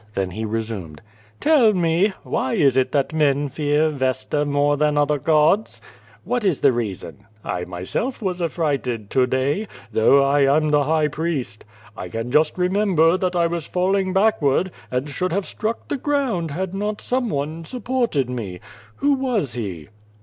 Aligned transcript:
Then 0.15 0.31
he 0.31 0.45
resumed: 0.45 1.03
"Tell 1.39 1.73
mo, 1.73 2.07
why 2.23 2.53
is 2.53 2.75
it 2.75 2.91
that 2.91 3.13
men 3.13 3.49
fear 3.49 3.89
Vesta 3.91 4.45
more 4.45 4.75
than 4.75 4.97
other 4.97 5.19
gods. 5.19 5.79
What 6.23 6.43
is 6.43 6.61
the 6.61 6.71
reason? 6.71 7.27
I 7.43 7.65
myself 7.65 8.19
was 8.19 8.41
affrighted 8.41 9.11
to 9.11 9.27
day, 9.27 9.67
though 9.91 10.23
I 10.23 10.39
am 10.57 10.71
the 10.71 10.85
High 10.85 11.07
Priest. 11.07 11.65
I 11.95 12.09
can 12.09 12.31
just 12.31 12.57
remember 12.57 13.15
that 13.15 13.35
I 13.35 13.45
was 13.45 13.67
falling 13.67 14.11
back 14.11 14.41
ward, 14.41 14.71
and 14.89 15.07
should 15.07 15.31
have 15.33 15.45
struck 15.45 15.87
the 15.87 15.97
ground 15.97 16.49
had 16.49 16.73
not 16.73 16.99
some 16.99 17.29
one 17.29 17.63
supported 17.63 18.27
me. 18.27 18.59
Who 18.95 19.13
was 19.13 19.53
he?" 19.53 19.89